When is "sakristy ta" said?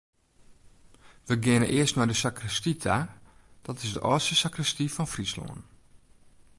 2.21-2.97